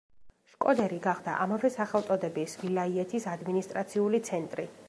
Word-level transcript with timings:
შკოდერი 0.53 0.97
გახდა 1.03 1.35
ამავე 1.45 1.71
სახელწოდების 1.75 2.57
ვილაიეთის 2.65 3.31
ადმინისტრაციული 3.37 4.27
ცენტრი. 4.31 4.71